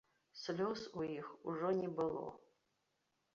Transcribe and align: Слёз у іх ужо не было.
Слёз 0.43 0.81
у 1.01 1.05
іх 1.17 1.27
ужо 1.51 1.69
не 1.81 1.91
было. 2.01 2.25